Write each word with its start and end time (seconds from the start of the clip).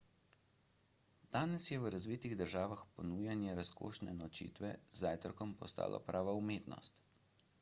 danes 1.35 1.67
je 1.71 1.77
v 1.83 1.91
razvitih 1.95 2.31
državah 2.39 2.79
ponujanje 2.95 3.53
razkošne 3.61 4.15
nočitve 4.23 4.71
z 4.79 4.99
zajtrkom 5.05 5.55
postalo 5.61 6.03
prava 6.11 6.33
umetnost 6.43 7.03